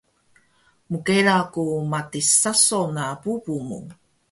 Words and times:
Mkela 0.91 1.35
ku 1.53 1.63
matis 1.91 2.27
saso 2.41 2.81
na 2.95 3.03
bubu 3.21 3.55
mu 3.67 3.79